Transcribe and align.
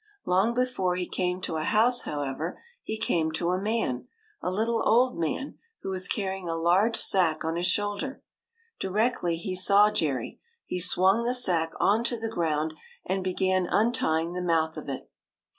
Long 0.25 0.55
before 0.55 0.95
he 0.95 1.05
came 1.07 1.41
to 1.41 1.57
a 1.57 1.63
house, 1.63 2.05
however, 2.05 2.59
he 2.81 2.97
came 2.97 3.31
to 3.33 3.51
a 3.51 3.61
man, 3.61 4.07
a 4.41 4.49
little 4.49 4.81
old 4.83 5.19
man, 5.19 5.59
who 5.83 5.91
was 5.91 6.07
carrying 6.07 6.49
a 6.49 6.55
large 6.55 6.97
sack 6.97 7.45
on 7.45 7.55
his 7.55 7.67
shoulder. 7.67 8.23
Directly 8.79 9.37
he 9.37 9.53
saw 9.55 9.91
Jerry, 9.91 10.39
he 10.65 10.79
swung 10.79 11.23
the 11.23 11.35
sack 11.35 11.71
on 11.79 12.03
to 12.05 12.17
the 12.19 12.29
ground 12.29 12.73
and 13.05 13.23
began 13.23 13.67
untying 13.67 14.33
the 14.33 14.41
mouth 14.41 14.75
of 14.75 14.89
it. 14.89 15.07